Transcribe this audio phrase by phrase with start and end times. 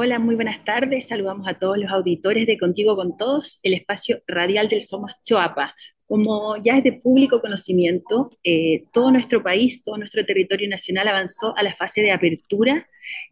[0.00, 1.08] Hola, muy buenas tardes.
[1.08, 5.74] Saludamos a todos los auditores de Contigo con Todos, el espacio radial del Somos Choapa.
[6.06, 11.52] Como ya es de público conocimiento, eh, todo nuestro país, todo nuestro territorio nacional avanzó
[11.56, 12.88] a la fase de apertura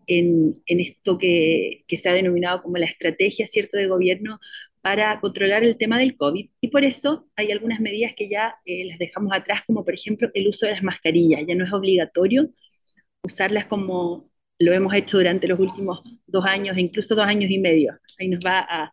[0.08, 4.40] en, esto que, se ha denominado como la estrategia cierto de gobierno
[4.80, 6.50] para controlar el tema del COVID.
[6.60, 10.30] Y por eso hay algunas medidas que ya eh, las dejamos atrás, como por ejemplo
[10.34, 11.42] el uso de las mascarillas.
[11.46, 12.50] Ya no es obligatorio
[13.22, 17.98] usarlas como lo hemos hecho durante los últimos dos años, incluso dos años y medio.
[18.18, 18.92] Ahí nos va a,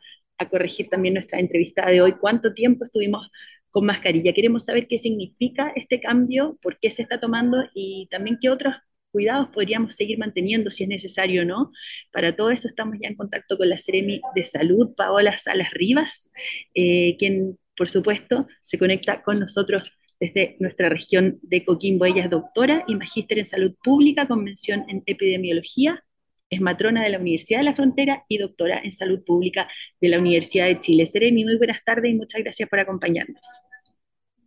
[0.51, 2.13] corregir también nuestra entrevista de hoy.
[2.19, 3.29] ¿Cuánto tiempo estuvimos
[3.71, 4.33] con mascarilla?
[4.33, 8.75] Queremos saber qué significa este cambio, por qué se está tomando y también qué otros
[9.11, 11.71] cuidados podríamos seguir manteniendo si es necesario o no.
[12.11, 16.30] Para todo eso estamos ya en contacto con la Seremi de Salud, Paola Salas Rivas,
[16.73, 22.05] eh, quien por supuesto se conecta con nosotros desde nuestra región de Coquimbo.
[22.05, 26.01] Ella es doctora y magíster en salud pública con mención en epidemiología.
[26.49, 29.67] Es matrona de la Universidad de la Frontera y doctora en salud pública
[29.99, 31.07] de la Universidad de Chile.
[31.07, 33.41] Seremi, muy buenas tardes y muchas gracias por acompañarnos.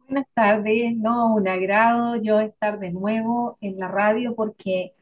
[0.09, 4.93] Buenas tardes, no, un agrado yo estar de nuevo en la radio porque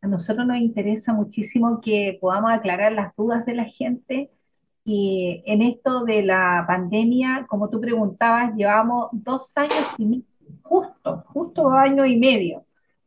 [0.00, 4.30] a nosotros nos interesa muchísimo que podamos aclarar las dudas de la gente
[4.84, 10.22] y en esto de la pandemia, como tú preguntabas, llevamos dos años y
[10.62, 12.64] justo, justo dos años y medio.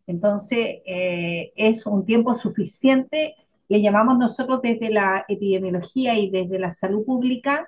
[0.08, 3.36] Entonces, eh, es un tiempo suficiente,
[3.70, 7.68] le llamamos nosotros desde la epidemiología y desde la salud pública,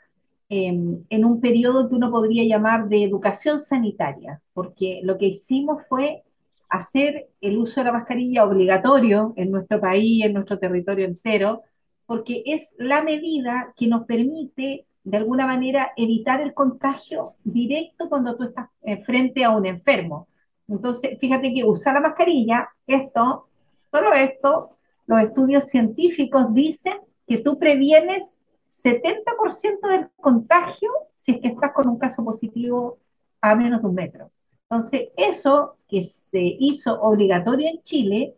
[0.50, 5.84] em, en un periodo que uno podría llamar de educación sanitaria, porque lo que hicimos
[5.88, 6.24] fue
[6.70, 11.64] hacer el uso de la mascarilla obligatorio en nuestro país, en nuestro territorio entero,
[12.10, 18.36] porque es la medida que nos permite, de alguna manera, evitar el contagio directo cuando
[18.36, 20.28] tú estás eh, frente a un enfermo.
[20.68, 23.48] Entonces, fíjate que usar la mascarilla, esto,
[23.92, 24.72] solo esto,
[25.06, 28.40] los estudios científicos dicen que tú previenes
[28.72, 32.98] 70% del contagio si es que estás con un caso positivo
[33.40, 34.32] a menos de un metro.
[34.68, 38.34] Entonces, eso que se hizo obligatorio en Chile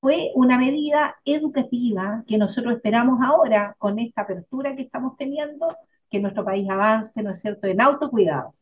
[0.00, 5.76] fue una medida educativa que nosotros esperamos ahora con esta apertura que estamos teniendo,
[6.10, 8.54] que nuestro país avance, ¿no es cierto?, en autocuidado.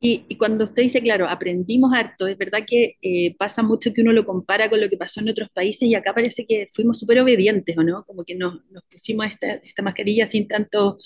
[0.00, 4.02] Y, y cuando usted dice, claro, aprendimos harto, es verdad que eh, pasa mucho que
[4.02, 6.98] uno lo compara con lo que pasó en otros países y acá parece que fuimos
[7.00, 8.04] súper obedientes, ¿o no?
[8.04, 10.98] Como que nos, nos pusimos esta, esta, mascarilla sin tanto,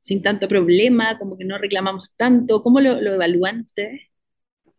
[0.00, 2.62] sin tanto problema, como que no reclamamos tanto.
[2.62, 4.08] ¿Cómo lo, lo evalúan ustedes?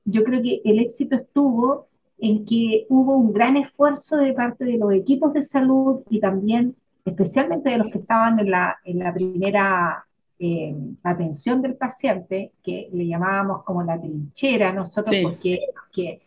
[0.03, 1.90] Yo creo que el éxito estuvo
[2.21, 6.75] en que hubo un gran esfuerzo de parte de los equipos de salud y también,
[7.03, 10.05] especialmente de los que estaban en la, en la primera
[10.37, 15.59] eh, atención del paciente, que le llamábamos como la trinchera nosotros, porque
[15.91, 16.21] que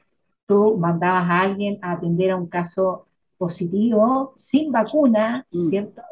[0.46, 3.06] tú mandabas a alguien a atender a un caso
[3.38, 5.68] positivo sin vacuna, mm.
[5.68, 6.02] ¿cierto?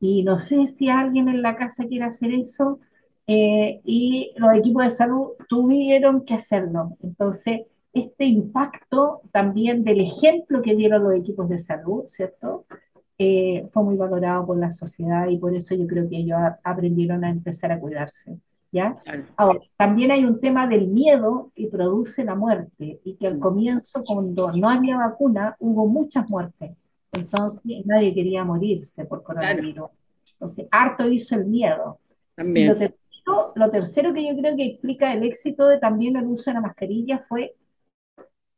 [0.00, 2.78] Y no sé si alguien en la casa quiere hacer eso,
[3.26, 6.96] eh, y los equipos de salud tuvieron que hacerlo.
[7.02, 7.62] Entonces,
[7.96, 12.66] este impacto también del ejemplo que dieron los equipos de salud, ¿cierto?
[13.18, 17.24] Eh, fue muy valorado por la sociedad y por eso yo creo que ellos aprendieron
[17.24, 18.38] a empezar a cuidarse.
[18.72, 18.94] ¿ya?
[19.36, 24.04] Ahora, también hay un tema del miedo que produce la muerte y que al comienzo,
[24.04, 26.72] cuando no había vacuna, hubo muchas muertes.
[27.12, 29.90] Entonces, nadie quería morirse por coronavirus.
[30.32, 31.98] Entonces, harto hizo el miedo.
[32.34, 32.68] También.
[32.68, 36.50] Lo tercero, lo tercero que yo creo que explica el éxito de también el uso
[36.50, 37.54] de la mascarilla fue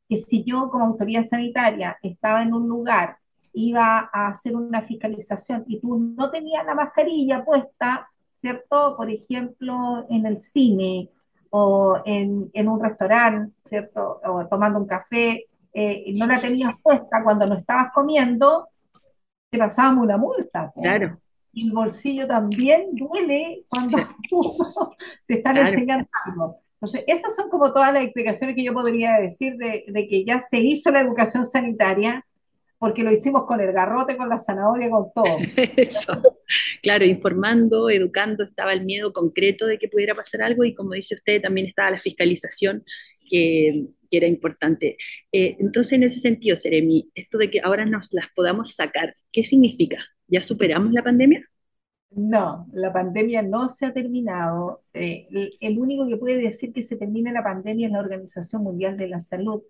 [0.08, 3.18] que si yo como autoridad sanitaria estaba en un lugar,
[3.52, 8.08] iba a hacer una fiscalización y tú no tenías la mascarilla puesta,
[8.40, 8.96] ¿cierto?
[8.96, 11.10] Por ejemplo, en el cine
[11.50, 14.20] o en, en un restaurante, ¿cierto?
[14.24, 18.68] O tomando un café, eh, no la tenías puesta cuando no estabas comiendo,
[19.50, 20.72] te pasábamos una multa.
[20.74, 21.18] Claro.
[21.52, 23.98] Y el bolsillo también duele cuando
[25.26, 26.60] te están enseñando algo.
[26.80, 30.58] Entonces, esas son como todas las explicaciones que yo podría decir de, que ya se
[30.58, 32.24] hizo la educación sanitaria,
[32.78, 35.24] porque lo hicimos con el garrote, con la zanahoria, con todo.
[35.76, 36.22] Eso,
[36.80, 41.16] claro, informando, educando, estaba el miedo concreto de que pudiera pasar algo y como dice
[41.16, 42.84] usted, también estaba la fiscalización
[43.28, 44.96] que, era importante.
[45.32, 49.44] Eh, entonces, en ese sentido, Seremi, esto de que ahora nos las podamos sacar, ¿qué
[49.44, 49.98] significa?
[50.28, 51.44] ¿Ya superamos la pandemia?
[52.10, 54.82] No, la pandemia no se ha terminado.
[54.94, 55.28] Eh,
[55.60, 59.08] el, único que puede decir que se termina la pandemia es la Organización Mundial de
[59.08, 59.62] la Salud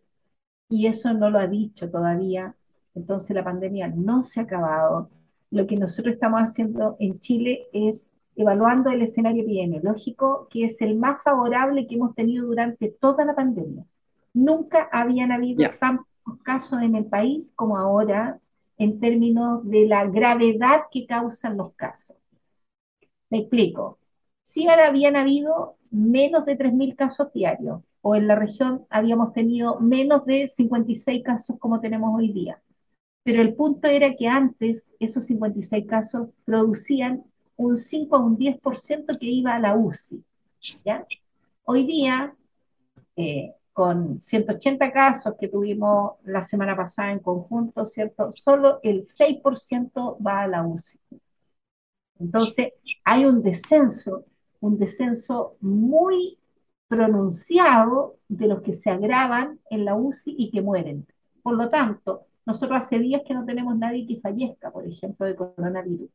[0.68, 2.54] y eso no lo ha dicho todavía.
[2.94, 5.10] Entonces la pandemia no se ha acabado.
[5.50, 10.96] Lo que nosotros estamos haciendo en Chile es evaluando el escenario epidemiológico, que es el
[10.96, 13.84] más favorable que hemos tenido durante toda la pandemia.
[14.32, 16.06] Nunca habían habido tantos
[16.44, 18.38] casos en el país como ahora
[18.76, 22.16] en términos de la gravedad que causan los casos.
[23.30, 23.98] Me explico.
[24.42, 29.80] Si ahora habían habido menos de 3.000 casos diarios, o en la región habíamos tenido
[29.80, 32.60] menos de 56 casos como tenemos hoy día.
[33.22, 37.24] Pero el punto era que antes esos 56 casos producían
[37.56, 40.24] un 5 a un 10% que iba a la UCI.
[41.64, 42.34] Hoy día,
[43.16, 48.32] eh, con 180 casos que tuvimos la semana pasada en conjunto, ¿cierto?
[48.32, 50.98] Solo el 6% va a la UCI.
[52.18, 52.72] Entonces,
[53.04, 54.24] hay un descenso,
[54.60, 56.38] un descenso muy
[56.88, 61.06] pronunciado de los que se agravan en la UCI y que mueren.
[61.42, 65.36] Por lo tanto, nosotros hace días que no tenemos nadie que fallezca, por ejemplo, de
[65.36, 66.08] coronavirus.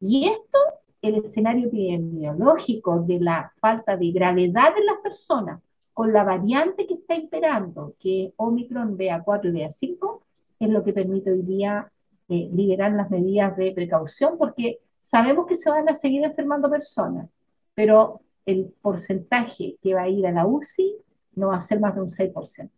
[0.00, 0.58] Y esto,
[1.02, 5.60] el escenario epidemiológico de la falta de gravedad en las personas,
[5.92, 10.20] con la variante que está imperando, que es Omicron BA4 y BA5,
[10.60, 11.90] es lo que permite hoy día
[12.28, 17.30] eh, liberar las medidas de precaución, porque sabemos que se van a seguir enfermando personas,
[17.74, 20.96] pero el porcentaje que va a ir a la UCI
[21.36, 22.70] no va a ser más de un 6%.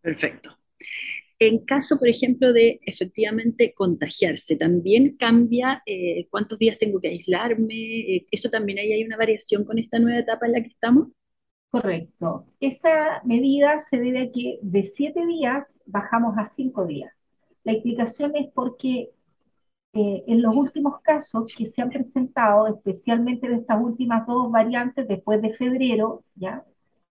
[0.00, 0.58] Perfecto.
[1.38, 7.74] En caso, por ejemplo, de efectivamente contagiarse, ¿también cambia eh, cuántos días tengo que aislarme?
[7.74, 11.08] Eh, ¿Eso también ahí hay una variación con esta nueva etapa en la que estamos?
[11.70, 12.46] Correcto.
[12.58, 17.12] Esa medida se debe a que de siete días bajamos a cinco días.
[17.62, 19.10] La explicación es porque
[19.94, 25.08] eh, en los últimos casos que se han presentado, especialmente de estas últimas dos variantes
[25.08, 26.64] después de febrero, ¿ya?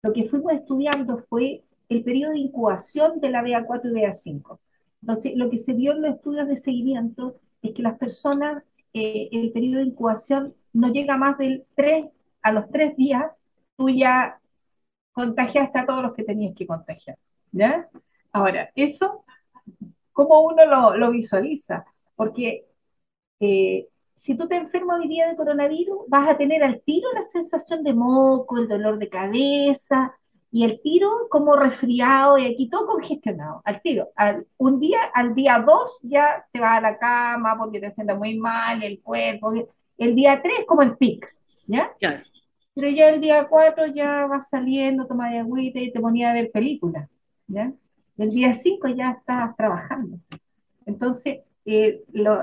[0.04, 4.60] lo que fuimos estudiando fue el periodo de incubación de la BA4 y BA5.
[5.02, 8.64] Entonces, lo que se vio en los estudios de seguimiento es que las personas,
[8.94, 12.06] eh, el periodo de incubación no llega más del 3,
[12.44, 13.26] a los 3 días,
[13.76, 14.40] tú ya
[15.12, 17.18] contagiaste a todos los que tenías que contagiar.
[17.52, 17.90] ¿ya?
[18.32, 19.24] Ahora, eso,
[20.14, 21.86] ¿cómo uno lo, lo visualiza?
[22.16, 22.67] Porque
[23.40, 27.24] eh, si tú te enfermas hoy día de coronavirus, vas a tener al tiro la
[27.26, 30.16] sensación de moco, el dolor de cabeza,
[30.52, 34.10] y el tiro como resfriado y aquí todo congestionado, al tiro.
[34.16, 38.18] Al, un día, al día 2 ya te vas a la cama porque te sientes
[38.18, 39.54] muy mal, el cuerpo.
[39.98, 41.28] El día 3 como el pic,
[41.66, 41.92] ¿ya?
[42.74, 46.52] Pero ya el día 4 ya vas saliendo, tomas agüita y te ponías a ver
[46.52, 47.10] películas,
[47.48, 47.74] ¿ya?
[48.18, 50.18] El día 5 ya estás trabajando.
[50.86, 51.40] Entonces,
[51.70, 52.02] eh,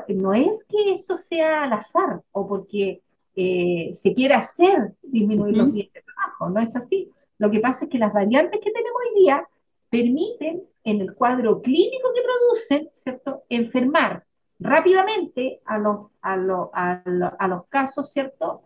[0.09, 3.01] no es que esto sea al azar o porque
[3.35, 7.11] eh, se quiera hacer disminuir los días de trabajo, no es así.
[7.39, 9.49] Lo que pasa es que las variantes que tenemos hoy día
[9.89, 14.25] permiten, en el cuadro clínico que producen, ¿cierto?, enfermar
[14.59, 16.35] rápidamente a los, a,
[17.39, 18.65] a, los casos, ¿cierto?,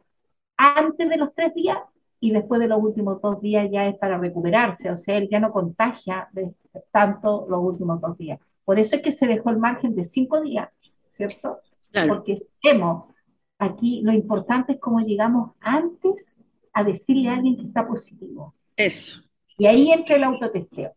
[0.56, 1.78] antes de los tres días
[2.18, 5.38] y después de los últimos dos días ya es para recuperarse, o sea, él ya
[5.38, 6.28] no contagia
[6.90, 8.40] tanto los últimos dos días.
[8.68, 10.68] Por eso es que se dejó el margen de cinco días,
[11.10, 11.60] ¿cierto?
[12.06, 13.04] Porque sabemos,
[13.58, 16.38] aquí lo importante es cómo llegamos antes
[16.74, 18.54] a decirle a alguien que está positivo.
[18.76, 19.22] Eso.
[19.56, 20.92] Y ahí entra el autotesteo.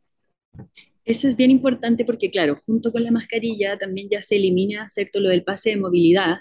[1.06, 5.21] Eso es bien importante porque, claro, junto con la mascarilla también ya se elimina, ¿cierto?,
[5.21, 6.39] lo del pase de movilidad,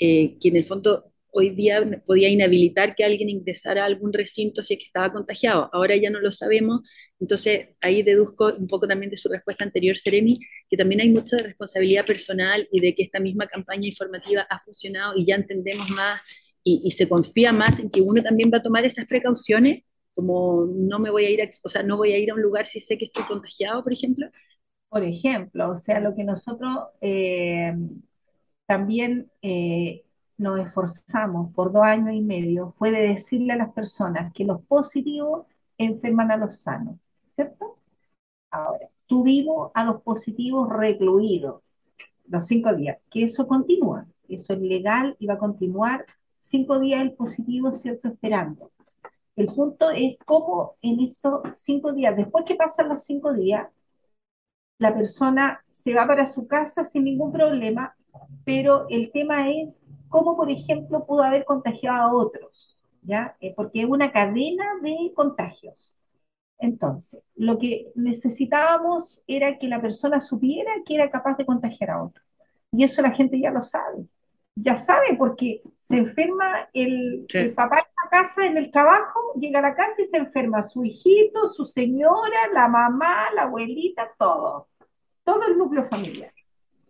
[0.00, 4.62] eh, que en el fondo hoy día podía inhabilitar que alguien ingresara a algún recinto
[4.62, 5.70] si es que estaba contagiado.
[5.72, 6.82] Ahora ya no lo sabemos,
[7.18, 10.36] entonces ahí deduzco un poco también de su respuesta anterior, Seremi,
[10.68, 15.16] que también hay mucha responsabilidad personal y de que esta misma campaña informativa ha funcionado
[15.16, 16.20] y ya entendemos más
[16.64, 20.98] y, se confía más en que uno también va a tomar esas precauciones, como no
[20.98, 22.80] me voy a ir a, o sea, no voy a ir a un lugar si
[22.80, 24.28] sé que estoy contagiado, por ejemplo.
[24.88, 27.74] Por ejemplo, o sea, lo que nosotros eh,
[28.66, 30.04] también eh,
[30.42, 34.60] nos esforzamos por dos años y medio fue de decirle a las personas que los
[34.62, 35.46] positivos
[35.78, 36.96] enferman a los sanos,
[37.28, 37.78] ¿cierto?
[38.50, 41.62] Ahora, tuvimos a los positivos recluidos
[42.28, 46.04] los cinco días, que eso continúa, eso es legal y va a continuar
[46.40, 48.08] cinco días el positivo, ¿cierto?
[48.08, 48.70] Esperando.
[49.36, 53.68] El punto es cómo en estos cinco días, después que pasan los cinco días,
[54.78, 57.94] la persona se va para su casa sin ningún problema,
[58.44, 59.80] pero el tema es
[60.12, 63.36] cómo, por ejemplo, pudo haber contagiado a otros, ¿ya?
[63.40, 65.96] Eh, porque es una cadena de contagios.
[66.58, 72.04] Entonces, lo que necesitábamos era que la persona supiera que era capaz de contagiar a
[72.04, 72.22] otro.
[72.70, 74.06] Y eso la gente ya lo sabe.
[74.54, 79.58] Ya sabe porque se enferma el, el, papá en la casa, en el trabajo, llega
[79.58, 84.68] a la casa y se enferma su hijito, su señora, la mamá, la abuelita, todo.
[85.24, 86.32] Todo el núcleo familiar.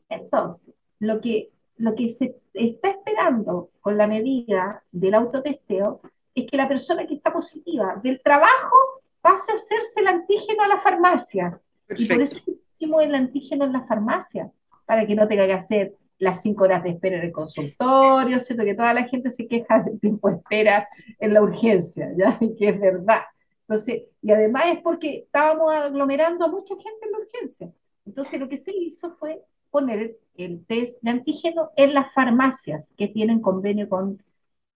[0.08, 1.52] Entonces, lo que
[1.82, 6.00] lo que se está esperando con la medida del autotesteo
[6.32, 8.76] es que la persona que está positiva del trabajo
[9.20, 11.60] pase a hacerse el antígeno a la farmacia.
[11.96, 12.38] Y por eso
[12.72, 14.50] hicimos el antígeno en la farmacia,
[14.86, 18.64] para que no tenga que hacer las cinco horas de espera en el consultorio, ¿cierto?
[18.64, 22.38] Que toda la gente se queja del tiempo de espera en la urgencia, ¿ya?
[22.40, 23.22] Y que es verdad.
[23.66, 27.72] Entonces, y además es porque estábamos aglomerando a mucha gente en la urgencia.
[28.06, 33.08] Entonces, lo que se hizo fue poner el test de antígeno en las farmacias que
[33.08, 34.22] tienen convenio con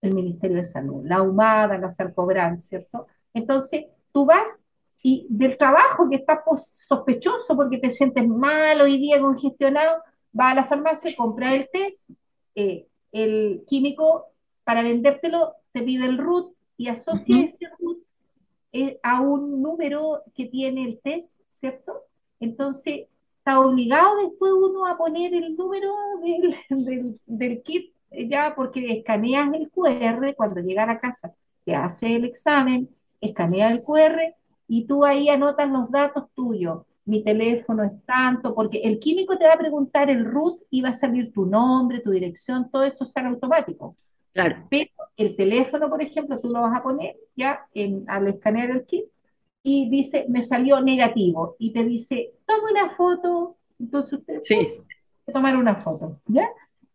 [0.01, 3.07] el Ministerio de Salud, la Humada, la Sarcobran, ¿cierto?
[3.33, 4.63] Entonces, tú vas
[5.01, 6.43] y del trabajo que está
[6.87, 10.01] sospechoso porque te sientes mal hoy día congestionado,
[10.37, 12.09] va a la farmacia, compra el test,
[12.55, 14.25] eh, el químico
[14.63, 17.99] para vendértelo te pide el RUT y asocia ese RUT
[18.73, 22.03] eh, a un número que tiene el test, ¿cierto?
[22.39, 23.07] Entonces,
[23.47, 29.53] está obligado después uno a poner el número del, del, kit eh, ya porque escaneas
[29.53, 32.89] el QR cuando llega a la casa, te hace el examen,
[33.21, 34.19] escanea el QR
[34.67, 36.83] y tú ahí anotas los datos tuyos.
[37.05, 40.89] Mi teléfono es tanto, porque el químico te va a preguntar el root y va
[40.89, 43.95] a salir tu nombre, tu dirección, todo eso sale automático.
[44.33, 44.57] Claro.
[44.69, 48.85] Pero el teléfono, por ejemplo, tú lo vas a poner ya en, al escanear el
[48.85, 49.05] kit
[49.69, 51.57] y dice, me salió negativo.
[51.59, 53.57] Y te dice, toma una foto.
[53.77, 54.55] Entonces usted sí.
[54.55, 56.47] puede tomar una foto, ¿ya?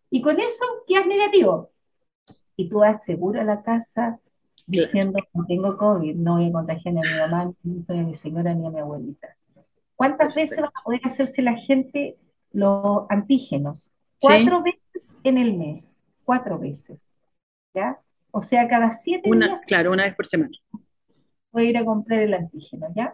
[0.08, 1.70] Y con eso quedas negativo.
[2.56, 4.18] Y tú aseguras la casa
[4.66, 8.16] diciendo, no tengo COVID, no voy a contagiar ni a mi mamá, ni a mi
[8.16, 9.36] señora, ni a mi abuelita.
[9.94, 12.16] ¿Cuántas veces va a poder hacerse la gente
[12.52, 13.92] los antígenos?
[14.18, 17.20] Cuatro veces en el mes, cuatro veces.
[17.74, 17.98] ¿ya?
[18.30, 19.60] O sea, cada siete días.
[19.66, 20.56] Claro, una vez por semana.
[21.54, 23.12] A ir a comprar el antígeno, ¿ya?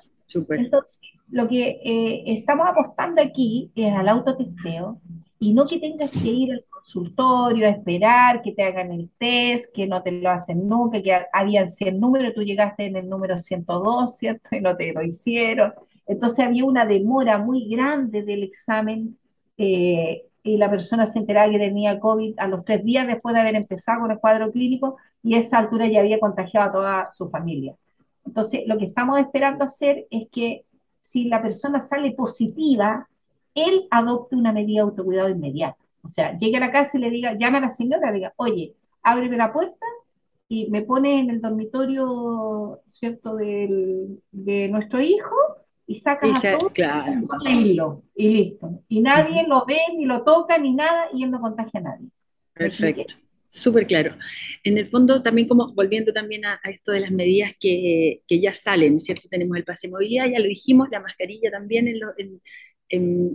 [0.50, 5.00] Entonces, lo que eh, estamos apostando aquí es al autotesteo
[5.40, 9.72] y no que tengas que ir al consultorio a esperar que te hagan el test,
[9.74, 13.38] que no te lo hacen nunca, que habían 100 números, tú llegaste en el número
[13.38, 14.54] 102, ¿cierto?
[14.56, 15.74] Y no te lo hicieron.
[16.06, 19.18] Entonces había una demora muy grande del examen
[19.56, 23.40] eh, y la persona se enteraba que tenía COVID a los tres días después de
[23.40, 27.12] haber empezado con el cuadro clínico y a esa altura ya había contagiado a toda
[27.12, 27.74] su familia.
[28.28, 30.64] Entonces, lo que estamos esperando hacer es que
[31.00, 33.08] si la persona sale positiva,
[33.54, 35.78] él adopte una medida de autocuidado inmediata.
[36.02, 38.34] O sea, llegue a la casa y le diga, llame a la señora, le diga,
[38.36, 39.86] oye, ábreme la puerta
[40.46, 45.34] y me pone en el dormitorio, ¿cierto?, del, de nuestro hijo
[45.86, 46.72] y sacas a todos
[48.14, 48.82] y listo.
[48.88, 52.08] Y nadie lo ve, ni lo toca, ni nada, y él no contagia a nadie.
[52.52, 53.14] Perfecto.
[53.48, 54.14] Súper claro.
[54.62, 58.54] En el fondo, también como volviendo también a, esto de las medidas que, que, ya
[58.54, 59.28] salen, ¿cierto?
[59.28, 62.40] Tenemos el pase de movilidad, ya lo dijimos, la mascarilla también, en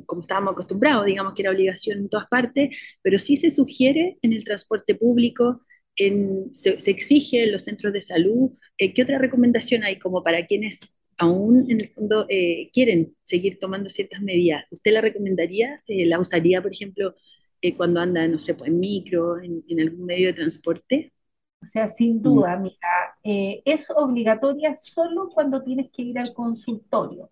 [0.06, 2.70] como estábamos acostumbrados, digamos que era obligación en todas partes,
[3.02, 5.62] pero sí se sugiere en el transporte público,
[5.96, 8.52] en, se, exige en los centros de salud.
[8.78, 10.80] Eh, ¿Qué otra recomendación hay como para quienes
[11.18, 15.84] aún en el fondo eh, quieren seguir tomando ciertas medidas, ¿usted la recomendaría?
[15.88, 17.16] Eh, ¿La usaría, por ejemplo,
[17.64, 21.14] eh, cuando anda, no sé, pues, en micro, en, algún medio de transporte?
[21.62, 22.62] O sea, sin duda, mm.
[22.62, 27.30] mira, es obligatoria solo cuando tienes que ir al consultorio.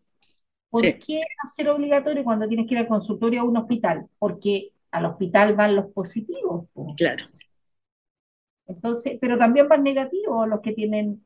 [0.69, 4.07] ¿Por qué hacer obligatorio cuando tienes que ir al consultorio a un hospital?
[4.17, 6.67] Porque al hospital van los positivos.
[6.95, 7.25] Claro.
[8.67, 11.25] Entonces, pero también van negativos los que tienen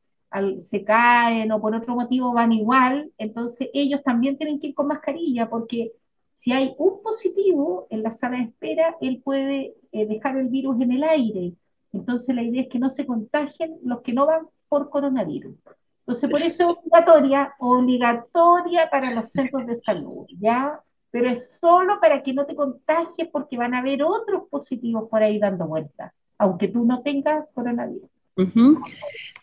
[0.62, 4.88] se caen o por otro motivo van igual, entonces ellos también tienen que ir con
[4.88, 5.92] mascarilla porque
[6.36, 10.80] si hay un positivo en la sala de espera, él puede eh, dejar el virus
[10.82, 11.54] en el aire.
[11.94, 15.56] Entonces la idea es que no se contagien los que no van por coronavirus.
[16.00, 20.78] Entonces por eso es obligatoria, obligatoria para los centros de salud, ¿ya?
[21.10, 25.22] Pero es solo para que no te contagies porque van a haber otros positivos por
[25.22, 28.10] ahí dando vueltas, aunque tú no tengas coronavirus.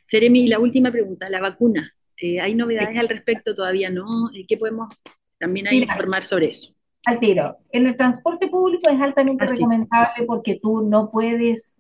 [0.06, 1.92] Seremi, la última pregunta, la vacuna.
[2.16, 3.56] Eh, ¿Hay novedades al respecto?
[3.56, 4.30] Todavía no.
[4.32, 4.94] Eh, ¿Qué podemos
[5.40, 6.74] también hay informar sobre eso?
[7.06, 7.58] Al tiro.
[7.72, 11.76] En el transporte público es altamente recomendable porque tú no puedes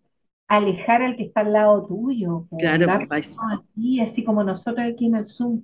[0.48, 2.46] alejar al que está al lado tuyo.
[2.58, 5.64] Claro, aquí, así como nosotros aquí en el Zoom.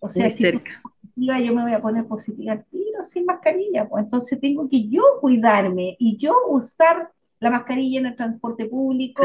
[0.00, 0.80] O sea, si cerca.
[1.16, 3.88] yo me voy a poner positiva al tiro sin mascarilla.
[3.88, 7.10] Pues entonces tengo que yo cuidarme y yo usar
[7.40, 9.24] la mascarilla en el transporte público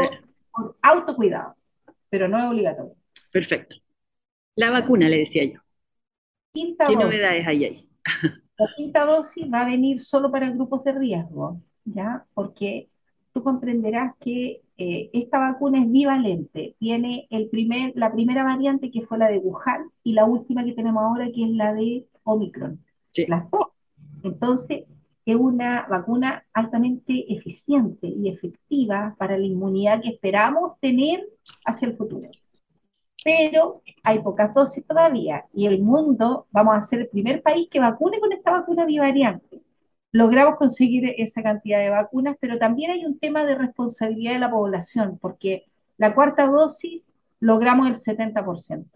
[0.50, 1.54] por autocuidado
[2.14, 2.94] pero no es obligatorio.
[3.32, 3.74] Perfecto.
[4.54, 5.58] La vacuna, le decía yo.
[6.54, 7.88] ¿Qué novedades hay ahí?
[8.58, 12.24] La quinta dosis va a venir solo para grupos de riesgo, ¿ya?
[12.34, 12.88] Porque
[13.32, 16.76] tú comprenderás que eh, esta vacuna es bivalente.
[16.78, 20.72] Tiene el primer, la primera variante que fue la de Wuhan y la última que
[20.72, 22.80] tenemos ahora que es la de Omicron.
[23.28, 23.68] Las dos.
[24.22, 24.84] Entonces,
[25.26, 31.26] es una vacuna altamente eficiente y efectiva para la inmunidad que esperamos tener
[31.64, 32.28] hacia el futuro.
[33.24, 37.80] Pero hay pocas dosis todavía y el mundo, vamos a ser el primer país que
[37.80, 39.62] vacune con esta vacuna bivariante.
[40.12, 44.50] logramos conseguir esa cantidad de vacunas, pero también hay un tema de responsabilidad de la
[44.50, 45.66] población, porque
[45.98, 48.86] la cuarta dosis logramos el 70%.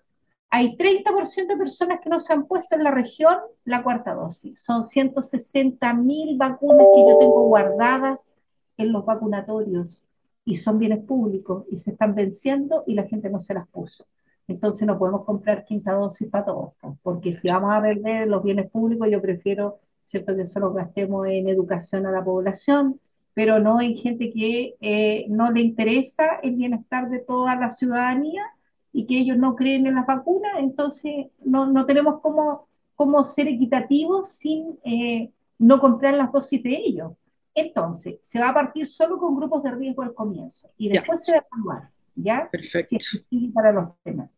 [0.51, 4.63] Hay 30% de personas que no se han puesto en la región la cuarta dosis.
[4.63, 8.35] Son 160 mil vacunas que yo tengo guardadas
[8.79, 10.03] en los vacunatorios
[10.45, 14.07] y son bienes públicos y se están venciendo y la gente no se las puso.
[14.49, 18.71] Entonces no podemos comprar quinta dosis para todos, porque si vamos a vender los bienes
[18.71, 20.35] públicos, yo prefiero ¿cierto?
[20.35, 22.99] que solo gastemos en educación a la población,
[23.35, 28.43] pero no en gente que eh, no le interesa el bienestar de toda la ciudadanía
[28.91, 33.49] y que ellos no creen en las vacunas, entonces no, no tenemos cómo, cómo ser
[33.49, 37.13] equitativos sin eh, no comprar las dosis de ellos.
[37.55, 41.33] Entonces, se va a partir solo con grupos de riesgo al comienzo y después se
[41.33, 42.49] va a evaluar, ¿ya?
[42.51, 42.97] Perfecto.
[42.99, 44.31] Si para los temas.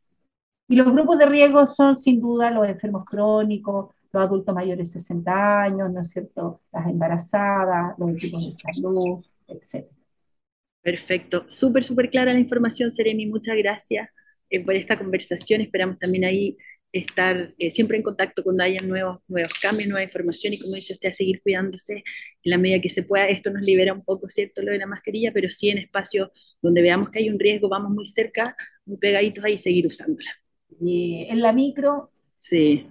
[0.71, 5.01] Y los grupos de riesgo son sin duda los enfermos crónicos, los adultos mayores de
[5.01, 6.61] 60 años, ¿no es cierto?
[6.73, 9.89] Las embarazadas, los equipos de salud, etc.
[10.81, 11.45] Perfecto.
[11.49, 13.27] Súper, súper clara la información, Seremi.
[13.27, 14.11] Muchas gracias
[14.49, 15.61] eh, por esta conversación.
[15.61, 16.57] Esperamos también ahí
[16.93, 20.93] estar eh, siempre en contacto cuando haya nuevos, nuevos cambios, nueva información y como dice
[20.93, 22.05] usted, seguir cuidándose en
[22.45, 23.27] la medida que se pueda.
[23.27, 26.31] Esto nos libera un poco, ¿cierto?, lo de la mascarilla, pero sí en espacios
[26.63, 30.40] donde veamos que hay un riesgo, vamos muy cerca, muy pegaditos ahí seguir usándola.
[30.81, 32.11] Y en la micro.
[32.39, 32.91] Sí.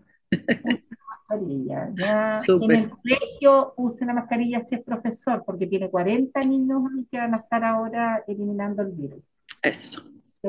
[1.30, 1.90] mascarilla.
[1.98, 6.82] Ya en el colegio use la mascarilla si es profesor, porque tiene 40 niños
[7.12, 9.24] que van a estar ahora eliminando el virus.
[9.62, 10.04] Eso.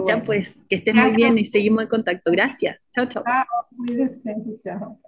[0.06, 2.30] Ya pues, que estén muy bien y seguimos en contacto.
[2.30, 2.78] Gracias.
[2.94, 3.24] Chao, chao.
[3.24, 5.00] Chao, chao.